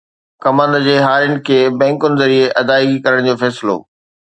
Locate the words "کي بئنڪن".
1.49-2.17